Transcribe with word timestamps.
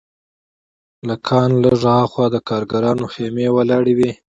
له 1.07 1.15
کان 1.27 1.49
لږ 1.63 1.77
هاخوا 1.95 2.25
د 2.31 2.35
کارګرانو 2.49 3.05
خیمې 3.13 3.47
ولاړې 3.55 3.93
وې 3.99 4.11